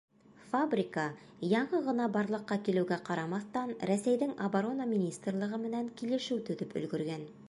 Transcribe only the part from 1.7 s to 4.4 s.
ғына барлыҡҡа килеүгә ҡарамаҫтан, Рәсәйҙең